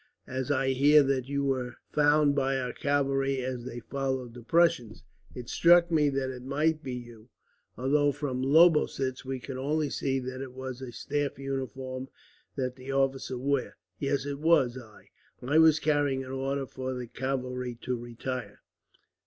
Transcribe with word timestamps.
As 0.25 0.49
I 0.49 0.69
hear 0.69 1.03
that 1.03 1.29
you 1.29 1.43
were 1.43 1.75
found 1.91 2.33
by 2.33 2.57
our 2.59 2.73
cavalry 2.73 3.43
as 3.45 3.65
they 3.65 3.81
followed 3.81 4.33
the 4.33 4.41
Prussians, 4.41 5.03
it 5.35 5.47
struck 5.47 5.91
me 5.91 6.09
that 6.09 6.31
it 6.31 6.41
might 6.43 6.81
be 6.81 6.95
you; 6.95 7.29
although 7.77 8.11
from 8.11 8.41
Lobositz 8.41 9.23
we 9.23 9.39
could 9.39 9.57
only 9.57 9.91
see 9.91 10.17
that 10.17 10.41
it 10.41 10.53
was 10.53 10.81
a 10.81 10.91
staff 10.91 11.37
uniform 11.37 12.09
that 12.55 12.77
the 12.77 12.91
officer 12.91 13.37
wore." 13.37 13.77
"Yes, 13.99 14.25
it 14.25 14.39
was 14.39 14.75
I. 14.75 15.09
I 15.43 15.59
was 15.59 15.77
carrying 15.77 16.23
an 16.23 16.31
order 16.31 16.65
for 16.65 16.95
the 16.95 17.05
cavalry 17.05 17.77
to 17.83 17.95
retire." 17.95 18.63